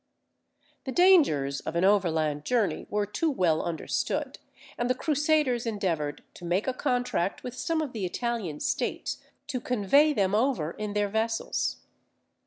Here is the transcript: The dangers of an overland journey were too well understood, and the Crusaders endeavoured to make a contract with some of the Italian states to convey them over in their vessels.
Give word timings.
The 0.85 0.91
dangers 0.91 1.59
of 1.59 1.75
an 1.75 1.83
overland 1.83 2.43
journey 2.43 2.87
were 2.89 3.05
too 3.05 3.29
well 3.29 3.61
understood, 3.61 4.39
and 4.75 4.89
the 4.89 4.95
Crusaders 4.95 5.67
endeavoured 5.67 6.23
to 6.33 6.43
make 6.43 6.65
a 6.67 6.73
contract 6.73 7.43
with 7.43 7.53
some 7.53 7.83
of 7.83 7.93
the 7.93 8.03
Italian 8.03 8.61
states 8.61 9.21
to 9.45 9.61
convey 9.61 10.11
them 10.11 10.33
over 10.33 10.71
in 10.71 10.93
their 10.93 11.07
vessels. 11.09 11.83